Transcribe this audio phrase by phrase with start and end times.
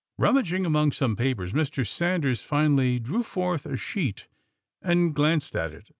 [0.17, 1.85] Rummaging among some papers Mr.
[1.85, 4.25] Sanders finally drew forth a sheet
[4.81, 5.89] and glanced at it.